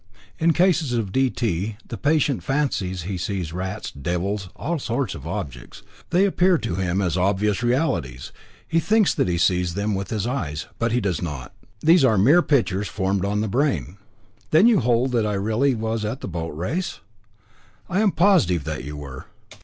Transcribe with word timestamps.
In 0.39 0.51
cases 0.53 0.93
of 0.93 1.11
D. 1.11 1.29
T. 1.29 1.77
the 1.87 1.95
patient 1.95 2.41
fancies 2.41 3.03
he 3.03 3.19
sees 3.19 3.53
rats, 3.53 3.91
devils, 3.91 4.49
all 4.55 4.79
sorts 4.79 5.13
of 5.13 5.27
objects. 5.27 5.83
They 6.09 6.25
appear 6.25 6.57
to 6.57 6.73
him 6.73 7.03
as 7.03 7.17
obvious 7.17 7.61
realities, 7.61 8.31
he 8.67 8.79
thinks 8.79 9.13
that 9.13 9.27
he 9.27 9.37
sees 9.37 9.75
them 9.75 9.93
with 9.93 10.09
his 10.09 10.25
eyes. 10.25 10.65
But 10.79 10.91
he 10.91 11.01
does 11.01 11.21
not. 11.21 11.53
These 11.81 12.03
are 12.03 12.17
mere 12.17 12.41
pictures 12.41 12.87
formed 12.87 13.23
on 13.23 13.41
the 13.41 13.47
brain." 13.47 13.97
"Then 14.49 14.65
you 14.65 14.79
hold 14.79 15.11
that 15.11 15.27
I 15.27 15.33
really 15.35 15.75
was 15.75 16.03
at 16.03 16.21
the 16.21 16.27
boat 16.27 16.55
race?" 16.57 17.01
"I 17.87 17.99
am 18.01 18.11
positive 18.11 18.63
that 18.63 18.83
you 18.83 18.97
were." 18.97 19.27